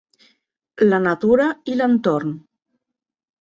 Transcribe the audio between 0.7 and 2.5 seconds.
La natura i l'entorn.